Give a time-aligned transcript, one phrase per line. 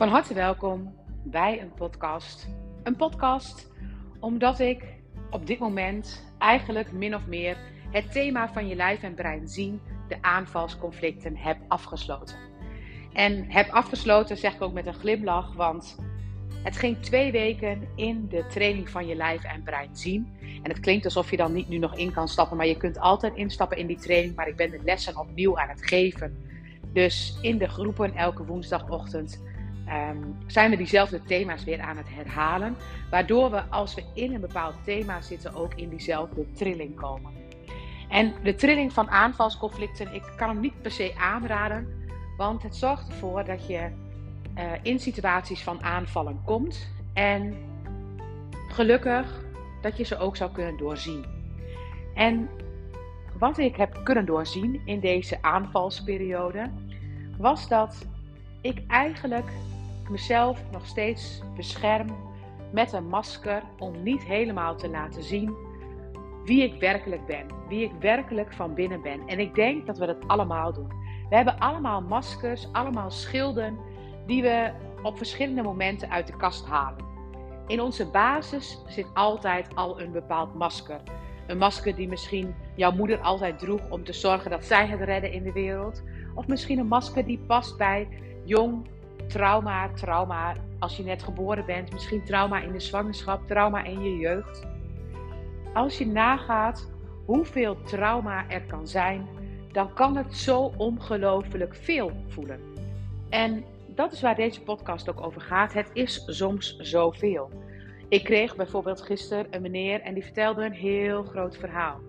[0.00, 2.48] Van harte welkom bij een podcast.
[2.82, 3.70] Een podcast
[4.20, 4.84] omdat ik
[5.30, 7.56] op dit moment eigenlijk min of meer
[7.90, 12.36] het thema van je lijf en brein zien, de aanvalsconflicten, heb afgesloten.
[13.12, 15.98] En heb afgesloten zeg ik ook met een glimlach, want
[16.62, 20.32] het ging twee weken in de training van je lijf en brein zien.
[20.62, 22.98] En het klinkt alsof je dan niet nu nog in kan stappen, maar je kunt
[22.98, 24.34] altijd instappen in die training.
[24.34, 26.44] Maar ik ben de lessen opnieuw aan het geven.
[26.92, 29.48] Dus in de groepen elke woensdagochtend
[29.90, 32.76] Ehm, zijn we diezelfde thema's weer aan het herhalen.
[33.10, 37.32] Waardoor we als we in een bepaald thema zitten ook in diezelfde trilling komen.
[38.08, 42.08] En de trilling van aanvalsconflicten, ik kan hem niet per se aanraden.
[42.36, 43.88] Want het zorgt ervoor dat je
[44.58, 46.88] uh, in situaties van aanvallen komt.
[47.12, 47.54] En
[48.68, 49.44] gelukkig
[49.82, 51.24] dat je ze ook zou kunnen doorzien.
[52.14, 52.48] En
[53.38, 56.70] wat ik heb kunnen doorzien in deze aanvalsperiode,
[57.38, 58.06] was dat
[58.60, 59.50] ik eigenlijk
[60.10, 62.06] mezelf nog steeds bescherm
[62.72, 65.56] met een masker om niet helemaal te laten zien
[66.44, 69.20] wie ik werkelijk ben, wie ik werkelijk van binnen ben.
[69.26, 70.88] En ik denk dat we dat allemaal doen.
[71.28, 73.78] We hebben allemaal maskers, allemaal schilden
[74.26, 77.04] die we op verschillende momenten uit de kast halen.
[77.66, 81.00] In onze basis zit altijd al een bepaald masker.
[81.46, 85.32] Een masker die misschien jouw moeder altijd droeg om te zorgen dat zij het redden
[85.32, 86.02] in de wereld.
[86.34, 88.08] Of misschien een masker die past bij
[88.44, 88.86] jong
[89.30, 94.16] trauma, trauma als je net geboren bent, misschien trauma in de zwangerschap, trauma in je
[94.16, 94.66] jeugd.
[95.74, 96.90] Als je nagaat
[97.24, 99.26] hoeveel trauma er kan zijn,
[99.72, 102.60] dan kan het zo ongelooflijk veel voelen.
[103.28, 105.72] En dat is waar deze podcast ook over gaat.
[105.72, 107.50] Het is soms zoveel.
[108.08, 112.00] Ik kreeg bijvoorbeeld gisteren een meneer en die vertelde een heel groot verhaal.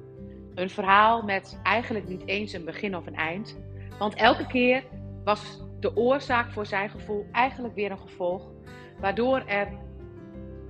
[0.55, 3.57] Een verhaal met eigenlijk niet eens een begin of een eind.
[3.99, 4.83] Want elke keer
[5.23, 8.51] was de oorzaak voor zijn gevoel eigenlijk weer een gevolg,
[8.99, 9.67] waardoor er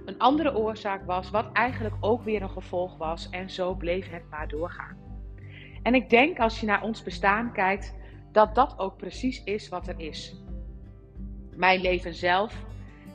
[0.05, 3.29] een andere oorzaak was, wat eigenlijk ook weer een gevolg was.
[3.29, 4.97] En zo bleef het maar doorgaan.
[5.83, 7.95] En ik denk als je naar ons bestaan kijkt,
[8.31, 10.41] dat dat ook precies is wat er is.
[11.55, 12.65] Mijn leven zelf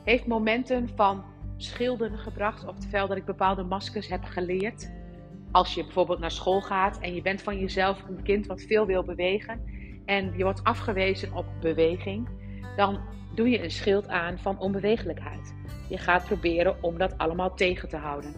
[0.03, 1.23] heeft momenten van
[1.57, 4.91] schilden gebracht, oftewel dat ik bepaalde maskers heb geleerd.
[5.51, 8.85] Als je bijvoorbeeld naar school gaat en je bent van jezelf een kind wat veel
[8.85, 9.76] wil bewegen
[10.07, 12.27] en je wordt afgewezen op beweging,
[12.75, 12.99] dan
[13.35, 15.55] doe je een schild aan van onbewegelijkheid.
[15.89, 18.33] Je gaat proberen om dat allemaal tegen te houden.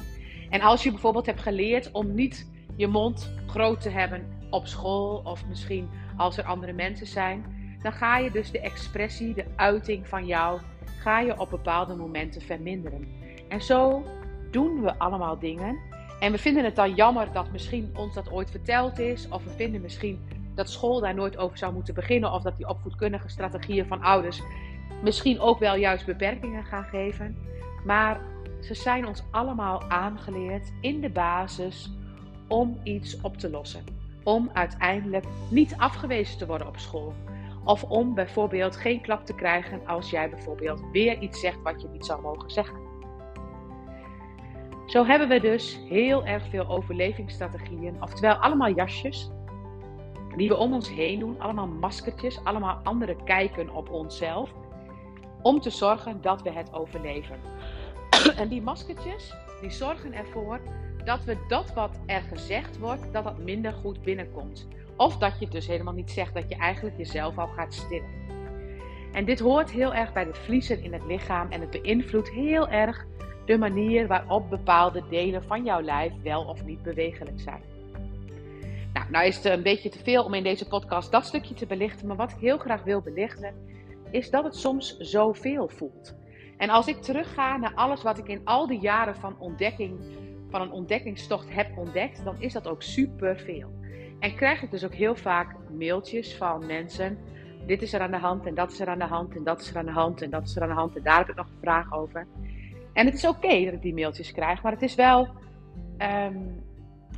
[0.49, 5.21] En als je bijvoorbeeld hebt geleerd om niet je mond groot te hebben op school
[5.23, 7.45] of misschien als er andere mensen zijn,
[7.81, 10.61] dan ga je dus de expressie, de uiting van jou,
[10.99, 13.07] ga je op bepaalde momenten verminderen.
[13.47, 14.03] En zo
[14.51, 15.79] doen we allemaal dingen.
[16.19, 19.49] En we vinden het dan jammer dat misschien ons dat ooit verteld is, of we
[19.49, 20.19] vinden misschien
[20.59, 22.31] dat school daar nooit over zou moeten beginnen.
[22.31, 24.41] Of dat die opvoedkundige strategieën van ouders
[25.03, 27.37] misschien ook wel juist beperkingen gaan geven.
[27.85, 28.21] Maar
[28.61, 31.91] ze zijn ons allemaal aangeleerd in de basis
[32.47, 33.83] om iets op te lossen.
[34.23, 37.13] Om uiteindelijk niet afgewezen te worden op school.
[37.63, 41.87] Of om bijvoorbeeld geen klap te krijgen als jij bijvoorbeeld weer iets zegt wat je
[41.87, 42.87] niet zou mogen zeggen.
[44.85, 49.31] Zo hebben we dus heel erg veel overlevingsstrategieën, oftewel allemaal jasjes
[50.35, 54.53] die we om ons heen doen, allemaal maskertjes, allemaal andere kijken op onszelf,
[55.41, 57.39] om te zorgen dat we het overleven.
[58.35, 60.59] En die maskertjes, die zorgen ervoor
[61.05, 64.67] dat we dat wat er gezegd wordt, dat dat minder goed binnenkomt.
[64.95, 68.09] Of dat je dus helemaal niet zegt, dat je eigenlijk jezelf al gaat stillen.
[69.11, 72.67] En dit hoort heel erg bij de vliezen in het lichaam en het beïnvloedt heel
[72.69, 73.05] erg
[73.45, 77.61] de manier waarop bepaalde delen van jouw lijf wel of niet bewegelijk zijn.
[78.93, 81.65] Nou, nou is het een beetje te veel om in deze podcast dat stukje te
[81.65, 82.07] belichten.
[82.07, 83.53] Maar wat ik heel graag wil belichten,
[84.11, 86.15] is dat het soms zoveel voelt.
[86.57, 89.99] En als ik terugga naar alles wat ik in al die jaren van ontdekking,
[90.49, 93.69] van een ontdekkingstocht heb ontdekt, dan is dat ook superveel.
[94.19, 97.17] En krijg ik dus ook heel vaak mailtjes van mensen.
[97.65, 99.61] Dit is er aan de hand en dat is er aan de hand en dat
[99.61, 101.29] is er aan de hand en dat is er aan de hand en daar heb
[101.29, 102.27] ik nog een vraag over.
[102.93, 105.27] En het is oké dat ik die mailtjes krijg, maar het is wel
[105.97, 106.37] ehm,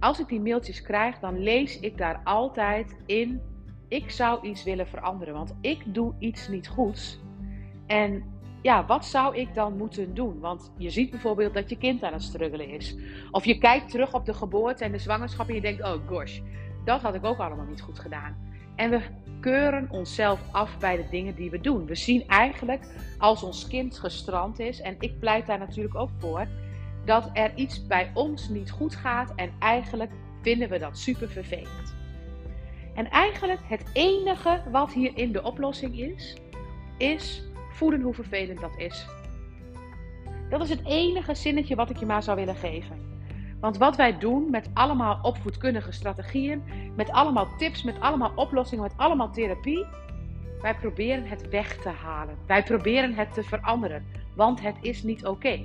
[0.02, 3.42] als ik die mailtjes krijg, dan lees ik daar altijd in:
[3.88, 7.20] ik zou iets willen veranderen, want ik doe iets niet goeds.
[7.88, 8.24] En
[8.62, 10.40] ja, wat zou ik dan moeten doen?
[10.40, 12.98] Want je ziet bijvoorbeeld dat je kind aan het struggelen is.
[13.32, 16.40] Of je kijkt terug op de geboorte en de zwangerschap en je denkt: oh gosh,
[16.86, 18.36] dat had ik ook allemaal niet goed gedaan.
[18.76, 19.02] En we
[19.40, 21.86] keuren onszelf af bij de dingen die we doen.
[21.86, 22.84] We zien eigenlijk
[23.18, 26.48] als ons kind gestrand is, en ik pleit daar natuurlijk ook voor,
[27.06, 30.12] dat er iets bij ons niet goed gaat en eigenlijk
[30.42, 31.96] vinden we dat super vervelend.
[32.96, 36.38] En eigenlijk het enige wat hierin de oplossing is,
[36.98, 39.06] is voelen hoe vervelend dat is.
[40.50, 43.10] Dat is het enige zinnetje wat ik je maar zou willen geven.
[43.60, 46.64] Want wat wij doen met allemaal opvoedkundige strategieën,
[46.96, 49.86] met allemaal tips, met allemaal oplossingen, met allemaal therapie,
[50.62, 52.38] wij proberen het weg te halen.
[52.48, 54.06] Wij proberen het te veranderen,
[54.36, 55.60] want het is niet oké.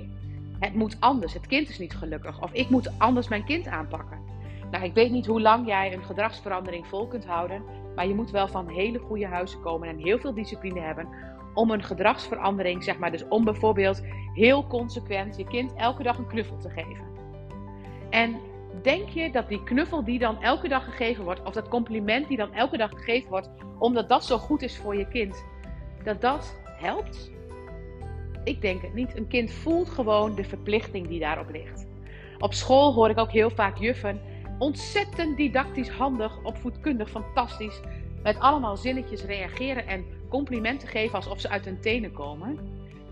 [0.59, 1.33] Het moet anders.
[1.33, 2.41] Het kind is niet gelukkig.
[2.41, 4.19] Of ik moet anders mijn kind aanpakken.
[4.71, 7.63] Nou, ik weet niet hoe lang jij een gedragsverandering vol kunt houden.
[7.95, 11.07] Maar je moet wel van hele goede huizen komen en heel veel discipline hebben.
[11.53, 16.27] Om een gedragsverandering, zeg maar, dus om bijvoorbeeld heel consequent je kind elke dag een
[16.27, 17.05] knuffel te geven.
[18.09, 18.35] En
[18.81, 22.37] denk je dat die knuffel die dan elke dag gegeven wordt, of dat compliment die
[22.37, 23.49] dan elke dag gegeven wordt,
[23.79, 25.45] omdat dat zo goed is voor je kind,
[26.03, 27.31] dat dat helpt?
[28.47, 29.17] Ik denk het niet.
[29.17, 31.87] Een kind voelt gewoon de verplichting die daarop ligt.
[32.39, 34.21] Op school hoor ik ook heel vaak juffen
[34.59, 37.79] ontzettend didactisch, handig, opvoedkundig, fantastisch.
[38.23, 42.59] Met allemaal zinnetjes reageren en complimenten geven alsof ze uit hun tenen komen.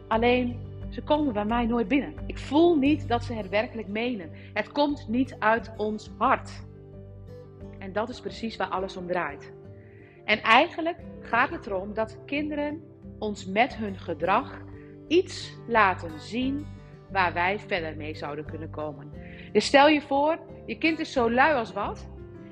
[0.07, 0.59] Alleen,
[0.89, 2.13] ze komen bij mij nooit binnen.
[2.25, 4.29] Ik voel niet dat ze het werkelijk menen.
[4.53, 6.51] Het komt niet uit ons hart.
[7.79, 9.53] En dat is precies waar alles om draait.
[10.25, 12.81] En eigenlijk gaat het erom dat kinderen
[13.19, 14.63] ons met hun gedrag
[15.07, 16.65] iets laten zien
[17.11, 19.11] waar wij verder mee zouden kunnen komen.
[19.51, 22.09] Dus stel je voor, je kind is zo lui als wat.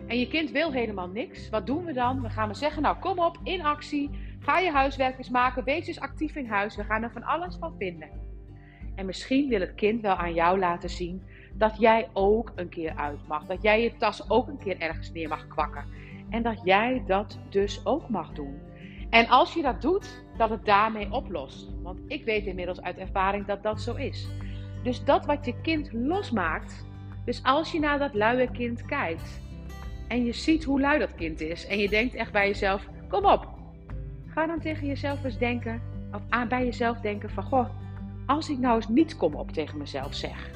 [0.08, 1.50] En je kind wil helemaal niks.
[1.50, 2.22] Wat doen we dan?
[2.22, 4.10] We gaan we zeggen, nou kom op, in actie.
[4.40, 5.64] Ga je huiswerk eens maken.
[5.64, 6.76] Wees eens actief in huis.
[6.76, 8.10] We gaan er van alles van vinden.
[8.96, 11.24] En misschien wil het kind wel aan jou laten zien
[11.54, 13.46] dat jij ook een keer uit mag.
[13.46, 15.86] Dat jij je tas ook een keer ergens neer mag kwakken.
[16.30, 18.60] En dat jij dat dus ook mag doen.
[19.10, 21.68] En als je dat doet, dat het daarmee oplost.
[21.82, 24.28] Want ik weet inmiddels uit ervaring dat dat zo is.
[24.84, 26.86] Dus dat wat je kind losmaakt.
[27.26, 29.42] Dus als je naar dat luie kind kijkt.
[30.08, 31.68] En je ziet hoe lui dat kind is.
[31.68, 33.48] En je denkt echt bij jezelf: kom op.
[34.28, 35.82] Ga dan tegen jezelf eens denken.
[36.14, 37.70] Of aan bij jezelf denken: van goh,
[38.26, 40.52] als ik nou eens niet kom op tegen mezelf zeg.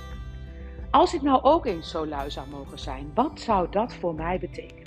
[0.91, 4.39] Als ik nou ook eens zo lui zou mogen zijn, wat zou dat voor mij
[4.39, 4.86] betekenen?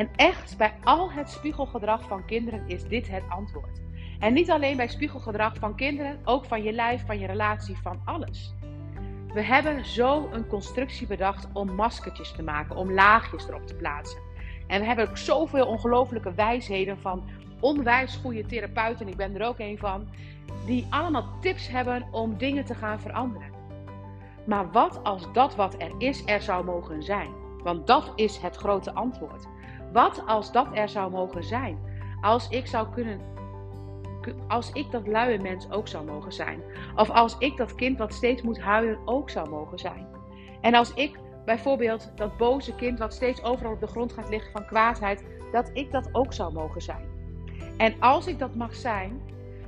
[0.00, 3.80] En echt, bij al het spiegelgedrag van kinderen is dit het antwoord.
[4.18, 8.00] En niet alleen bij spiegelgedrag van kinderen, ook van je lijf, van je relatie, van
[8.04, 8.54] alles.
[9.32, 14.20] We hebben zo een constructie bedacht om maskertjes te maken, om laagjes erop te plaatsen.
[14.66, 17.28] En we hebben ook zoveel ongelofelijke wijsheden van
[17.60, 20.08] onwijs goede therapeuten, ik ben er ook een van,
[20.66, 23.52] die allemaal tips hebben om dingen te gaan veranderen.
[24.46, 27.30] Maar wat als dat wat er is, er zou mogen zijn?
[27.62, 29.48] Want dat is het grote antwoord.
[29.92, 31.78] Wat als dat er zou mogen zijn?
[32.20, 33.20] Als ik zou kunnen.
[34.48, 36.62] Als ik dat luie mens ook zou mogen zijn.
[36.96, 40.06] Of als ik dat kind wat steeds moet huilen ook zou mogen zijn.
[40.60, 44.52] En als ik bijvoorbeeld dat boze kind wat steeds overal op de grond gaat liggen
[44.52, 47.08] van kwaadheid, dat ik dat ook zou mogen zijn.
[47.76, 49.20] En als ik dat mag zijn,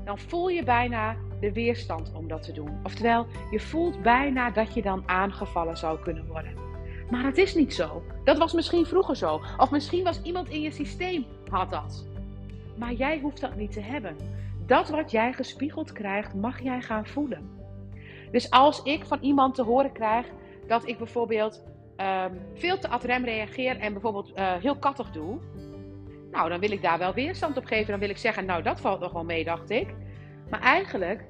[0.04, 2.80] dan voel je bijna de weerstand om dat te doen.
[2.82, 6.71] Oftewel, je voelt bijna dat je dan aangevallen zou kunnen worden.
[7.12, 8.02] Maar het is niet zo.
[8.24, 9.40] Dat was misschien vroeger zo.
[9.56, 12.06] Of misschien was iemand in je systeem had dat.
[12.76, 14.16] Maar jij hoeft dat niet te hebben.
[14.66, 17.50] Dat wat jij gespiegeld krijgt, mag jij gaan voelen.
[18.30, 20.26] Dus als ik van iemand te horen krijg
[20.66, 21.64] dat ik bijvoorbeeld
[21.96, 25.38] um, veel te ad rem reageer en bijvoorbeeld uh, heel kattig doe,
[26.30, 27.90] nou dan wil ik daar wel weerstand op geven.
[27.90, 29.94] Dan wil ik zeggen, nou dat valt nog wel mee, dacht ik.
[30.50, 31.24] Maar eigenlijk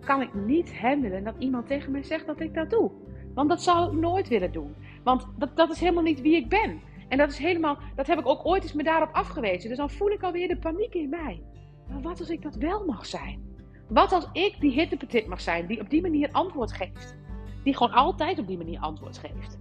[0.00, 2.90] kan ik niet handelen dat iemand tegen mij zegt dat ik dat doe.
[3.36, 4.74] Want dat zou ik nooit willen doen.
[5.06, 6.80] Want dat, dat is helemaal niet wie ik ben.
[7.08, 9.68] En dat is helemaal, dat heb ik ook ooit eens me daarop afgewezen.
[9.68, 11.42] Dus dan voel ik alweer de paniek in mij.
[11.88, 13.40] Maar wat als ik dat wel mag zijn?
[13.88, 17.16] Wat als ik die hittepetit mag zijn, die op die manier antwoord geeft?
[17.64, 19.58] Die gewoon altijd op die manier antwoord geeft.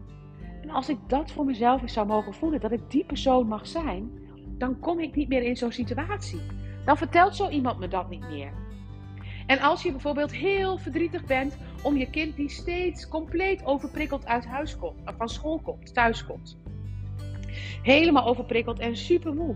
[0.62, 3.68] En als ik dat voor mezelf eens zou mogen voelen, dat ik die persoon mag
[3.68, 4.12] zijn,
[4.58, 6.42] dan kom ik niet meer in zo'n situatie.
[6.86, 8.65] Dan vertelt zo iemand me dat niet meer.
[9.46, 14.46] En als je bijvoorbeeld heel verdrietig bent om je kind die steeds compleet overprikkeld uit
[14.46, 16.58] huis komt, of van school komt, thuis komt.
[17.82, 19.56] Helemaal overprikkeld en super moe.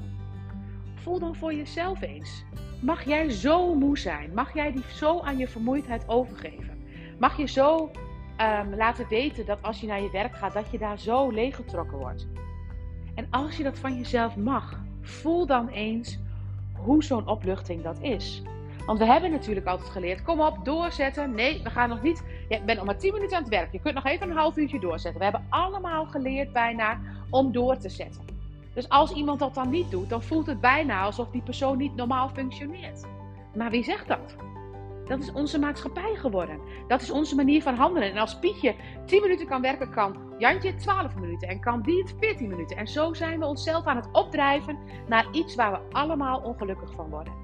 [0.96, 2.44] Voel dan voor jezelf eens.
[2.82, 4.34] Mag jij zo moe zijn?
[4.34, 6.84] Mag jij die zo aan je vermoeidheid overgeven?
[7.20, 7.92] Mag je zo
[8.42, 11.98] um, laten weten dat als je naar je werk gaat, dat je daar zo leeggetrokken
[11.98, 12.28] wordt?
[13.16, 16.20] En als je dat van jezelf mag, voel dan eens
[16.74, 18.44] hoe zo'n opluchting dat is.
[18.86, 21.36] Want we hebben natuurlijk altijd geleerd: kom op, doorzetten.
[21.36, 22.24] Nee, we gaan nog niet.
[22.50, 23.72] Je bent nog maar 10 minuten aan het werk.
[23.72, 25.18] Je kunt nog even een half uurtje doorzetten.
[25.18, 28.22] We hebben allemaal geleerd bijna om door te zetten.
[28.74, 31.96] Dus als iemand dat dan niet doet, dan voelt het bijna alsof die persoon niet
[31.96, 33.06] normaal functioneert.
[33.56, 34.36] Maar wie zegt dat?
[35.06, 36.60] Dat is onze maatschappij geworden.
[36.88, 38.12] Dat is onze manier van handelen.
[38.12, 41.48] En als Pietje 10 minuten kan werken, kan Jantje 12 minuten.
[41.48, 42.78] En kan die het 14 minuten.
[42.78, 47.10] En zo zijn we onszelf aan het opdrijven naar iets waar we allemaal ongelukkig van
[47.10, 47.39] worden.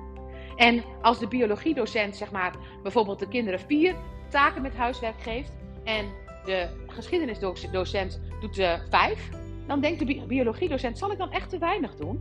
[0.56, 3.96] En als de biologiedocent, zeg maar, bijvoorbeeld de kinderen vier
[4.30, 5.52] taken met huiswerk geeft
[5.84, 6.06] en
[6.46, 9.30] de geschiedenisdocent doet er vijf,
[9.68, 12.20] dan denkt de biologiedocent: zal ik dan echt te weinig doen?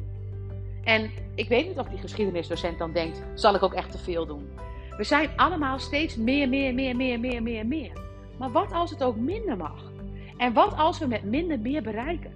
[0.85, 4.27] En ik weet niet of die geschiedenisdocent dan denkt: zal ik ook echt te veel
[4.27, 4.49] doen?
[4.97, 7.93] We zijn allemaal steeds meer, meer, meer, meer, meer, meer, meer.
[8.39, 9.93] Maar wat als het ook minder mag?
[10.37, 12.33] En wat als we met minder meer bereiken?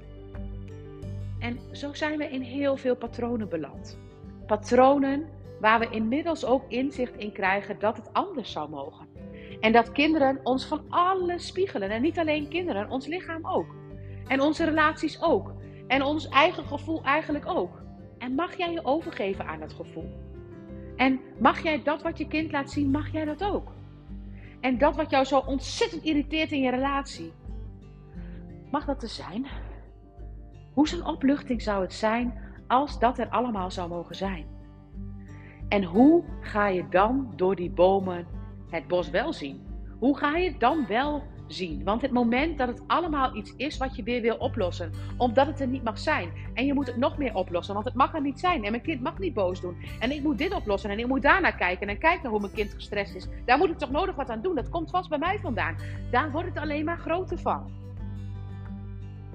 [1.38, 3.98] En zo zijn we in heel veel patronen beland.
[4.46, 5.28] Patronen
[5.60, 9.06] waar we inmiddels ook inzicht in krijgen dat het anders zou mogen.
[9.60, 11.90] En dat kinderen ons van alles spiegelen.
[11.90, 13.74] En niet alleen kinderen, ons lichaam ook.
[14.26, 15.52] En onze relaties ook.
[15.86, 17.82] En ons eigen gevoel eigenlijk ook.
[18.18, 20.10] En mag jij je overgeven aan dat gevoel?
[20.96, 23.72] En mag jij dat wat je kind laat zien, mag jij dat ook?
[24.60, 27.32] En dat wat jou zo ontzettend irriteert in je relatie,
[28.70, 29.46] mag dat er zijn?
[30.74, 34.57] Hoe zo'n opluchting zou het zijn als dat er allemaal zou mogen zijn?
[35.68, 38.26] En hoe ga je dan door die bomen
[38.70, 39.66] het bos wel zien?
[39.98, 41.84] Hoe ga je het dan wel zien?
[41.84, 45.60] Want het moment dat het allemaal iets is wat je weer wil oplossen, omdat het
[45.60, 46.30] er niet mag zijn.
[46.54, 48.64] En je moet het nog meer oplossen, want het mag er niet zijn.
[48.64, 49.76] En mijn kind mag niet boos doen.
[50.00, 51.88] En ik moet dit oplossen en ik moet daarnaar kijken.
[51.88, 53.28] En kijk naar hoe mijn kind gestrest is.
[53.44, 54.54] Daar moet ik toch nodig wat aan doen.
[54.54, 55.76] Dat komt vast bij mij vandaan.
[56.10, 57.70] Daar wordt het alleen maar groter van.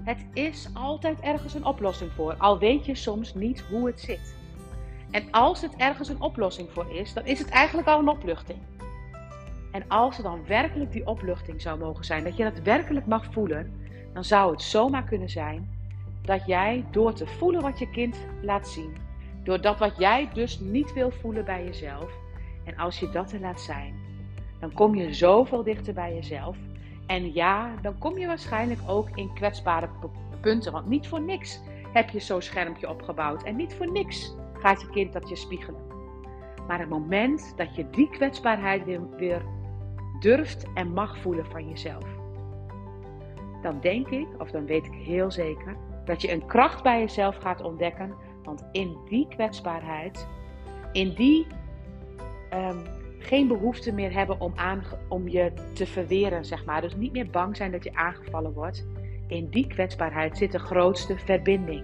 [0.03, 4.42] Het is altijd ergens een oplossing voor, al weet je soms niet hoe het zit.
[5.13, 8.59] En als het ergens een oplossing voor is, dan is het eigenlijk al een opluchting.
[9.71, 13.25] En als er dan werkelijk die opluchting zou mogen zijn, dat je dat werkelijk mag
[13.31, 15.69] voelen, dan zou het zomaar kunnen zijn
[16.21, 18.95] dat jij door te voelen wat je kind laat zien,
[19.43, 22.11] door dat wat jij dus niet wil voelen bij jezelf,
[22.63, 23.95] en als je dat er laat zijn,
[24.59, 26.57] dan kom je zoveel dichter bij jezelf.
[27.05, 29.89] En ja, dan kom je waarschijnlijk ook in kwetsbare
[30.41, 31.59] punten, want niet voor niks
[31.93, 35.81] heb je zo'n schermpje opgebouwd en niet voor niks gaat je kind dat je spiegelen.
[36.67, 38.85] Maar het moment dat je die kwetsbaarheid
[39.17, 39.41] weer,
[40.19, 42.05] durft en mag voelen van jezelf,
[43.61, 47.35] dan denk ik, of dan weet ik heel zeker, dat je een kracht bij jezelf
[47.37, 48.13] gaat ontdekken.
[48.43, 50.27] Want in die kwetsbaarheid,
[50.91, 51.47] in die
[52.53, 52.81] um,
[53.19, 54.53] geen behoefte meer hebben om,
[55.09, 56.81] om je te verweren, zeg maar.
[56.81, 58.87] Dus niet meer bang zijn dat je aangevallen wordt.
[59.27, 61.83] In die kwetsbaarheid zit de grootste verbinding.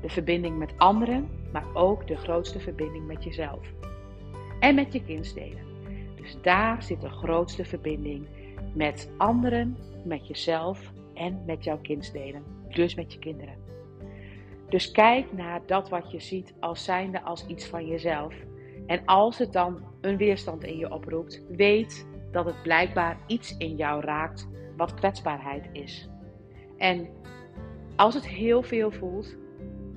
[0.00, 3.72] De verbinding met anderen, maar ook de grootste verbinding met jezelf.
[4.60, 5.62] En met je kindsdelen.
[6.14, 8.26] Dus daar zit de grootste verbinding
[8.72, 12.42] met anderen, met jezelf en met jouw kindsdelen.
[12.68, 13.54] Dus met je kinderen.
[14.68, 18.34] Dus kijk naar dat wat je ziet als zijnde als iets van jezelf.
[18.86, 23.76] En als het dan een weerstand in je oproept, weet dat het blijkbaar iets in
[23.76, 26.08] jou raakt wat kwetsbaarheid is.
[26.78, 27.08] En
[27.96, 29.36] als het heel veel voelt,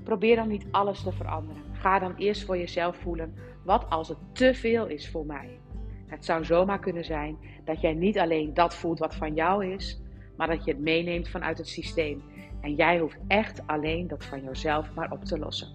[0.08, 1.64] probeer dan niet alles te veranderen.
[1.72, 3.34] Ga dan eerst voor jezelf voelen,
[3.64, 5.60] wat als het te veel is voor mij?
[6.06, 10.02] Het zou zomaar kunnen zijn dat jij niet alleen dat voelt wat van jou is,
[10.38, 12.24] maar dat je het meeneemt vanuit het systeem.
[12.62, 15.68] En jij hoeft echt alleen dat van jezelf maar op te lossen.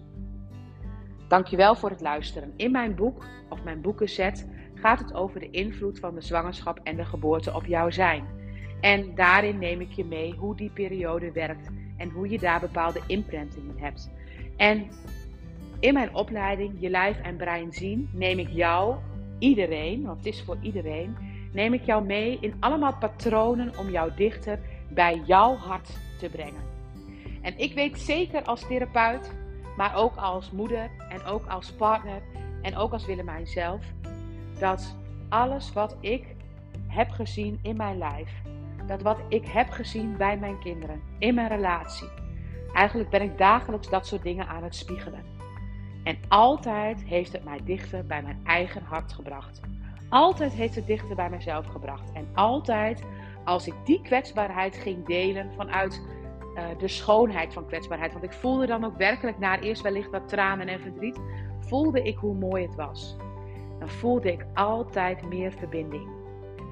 [1.28, 2.52] Dankjewel voor het luisteren.
[2.56, 6.96] In mijn boek, of mijn boekenset, gaat het over de invloed van de zwangerschap en
[6.96, 8.24] de geboorte op jouw zijn.
[8.80, 13.00] En daarin neem ik je mee hoe die periode werkt en hoe je daar bepaalde
[13.06, 14.10] imprintingen hebt.
[14.56, 14.86] En
[15.80, 18.96] in mijn opleiding Je Lijf en Brein Zien neem ik jou,
[19.38, 21.16] iedereen, want het is voor iedereen,
[21.52, 24.58] neem ik jou mee in allemaal patronen om jou dichter
[24.88, 26.62] bij jouw hart te brengen.
[27.40, 29.32] En ik weet zeker als therapeut,
[29.76, 32.22] maar ook als moeder en ook als partner
[32.62, 33.84] en ook als Willemijn zelf,
[34.58, 34.96] dat
[35.28, 36.24] alles wat ik
[36.86, 38.30] heb gezien in mijn lijf,
[38.86, 42.08] dat wat ik heb gezien bij mijn kinderen, in mijn relatie,
[42.72, 45.24] eigenlijk ben ik dagelijks dat soort dingen aan het spiegelen.
[46.04, 49.60] En altijd heeft het mij dichter bij mijn eigen hart gebracht.
[50.08, 52.12] Altijd heeft het dichter bij mezelf gebracht.
[52.12, 53.04] En altijd
[53.44, 56.02] als ik die kwetsbaarheid ging delen vanuit
[56.54, 58.12] uh, de schoonheid van kwetsbaarheid.
[58.12, 61.20] Want ik voelde dan ook werkelijk, na eerst wellicht wat tranen en verdriet,
[61.60, 63.16] voelde ik hoe mooi het was.
[63.78, 66.08] Dan voelde ik altijd meer verbinding.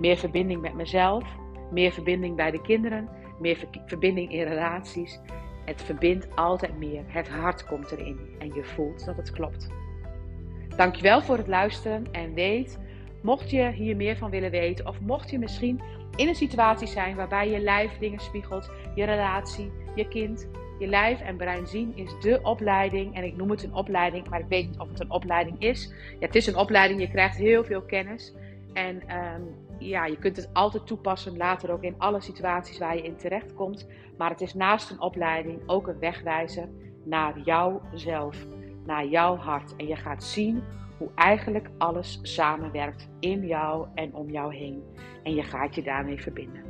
[0.00, 1.24] Meer verbinding met mezelf,
[1.70, 3.08] meer verbinding bij de kinderen,
[3.38, 5.20] meer verbinding in relaties.
[5.64, 7.02] Het verbindt altijd meer.
[7.06, 9.68] Het hart komt erin en je voelt dat het klopt.
[10.76, 12.78] Dankjewel voor het luisteren en weet,
[13.22, 15.80] mocht je hier meer van willen weten of mocht je misschien
[16.16, 20.48] in een situatie zijn waarbij je lijf dingen spiegelt, je relatie, je kind,
[20.78, 23.14] je lijf en brein zien is de opleiding.
[23.14, 25.92] En ik noem het een opleiding, maar ik weet niet of het een opleiding is.
[26.18, 28.34] Ja, het is een opleiding, je krijgt heel veel kennis.
[28.72, 29.42] En ehm,
[29.80, 33.54] ja, je kunt het altijd toepassen, later ook in alle situaties waar je in terecht
[33.54, 33.88] komt.
[34.16, 36.68] Maar het is naast een opleiding ook een wegwijzer
[37.04, 38.46] naar jouzelf,
[38.86, 39.76] naar jouw hart.
[39.76, 40.62] En je gaat zien
[40.98, 44.82] hoe eigenlijk alles samenwerkt in jou en om jou heen.
[45.22, 46.62] En je gaat je daarmee verbinden.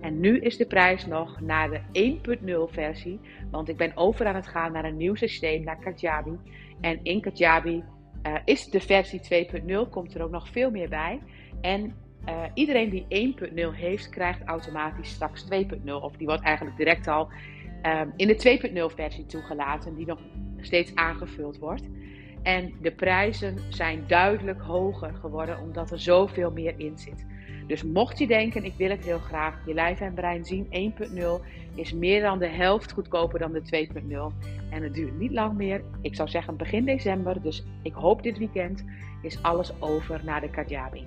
[0.00, 2.18] En nu is de prijs nog naar de
[2.68, 6.38] 1.0 versie, want ik ben over aan het gaan naar een nieuw systeem, naar Kajabi.
[6.80, 7.84] En in Kajabi
[8.22, 9.48] uh, is de versie
[9.86, 11.20] 2.0, komt er ook nog veel meer bij.
[11.60, 11.94] En
[12.26, 13.34] uh, iedereen die
[13.72, 15.92] 1.0 heeft, krijgt automatisch straks 2.0.
[15.92, 17.28] Of die wordt eigenlijk direct al
[17.82, 18.58] um, in de
[18.90, 20.18] 2.0 versie toegelaten, die nog
[20.60, 21.88] steeds aangevuld wordt.
[22.42, 27.26] En de prijzen zijn duidelijk hoger geworden omdat er zoveel meer in zit.
[27.66, 31.44] Dus mocht je denken, ik wil het heel graag, je lijf en brein zien 1.0
[31.74, 34.48] is meer dan de helft goedkoper dan de 2.0.
[34.70, 35.82] En het duurt niet lang meer.
[36.00, 37.42] Ik zou zeggen begin december.
[37.42, 38.84] Dus ik hoop dit weekend
[39.22, 41.06] is alles over naar de Kajabi.